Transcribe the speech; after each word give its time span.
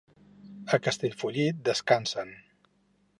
A 0.77 0.79
Castellfollit 0.87 1.61
descansen. 1.69 2.35